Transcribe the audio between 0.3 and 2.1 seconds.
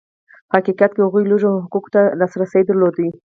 په حقیقت کې هغوی لږو حقوقو ته